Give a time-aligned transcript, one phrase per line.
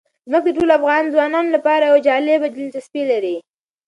[0.31, 3.35] ځمکه د ټولو افغان ځوانانو لپاره یوه جالبه دلچسپي لري.